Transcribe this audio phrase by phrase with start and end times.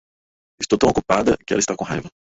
[0.59, 2.09] Estou tão ocupada que ela está com raiva.